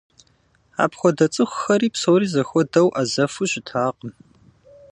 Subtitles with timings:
[0.83, 4.11] Апхуэдэ цӏыхухэри псори зэхуэдэу ӏэзэфу щытакъым.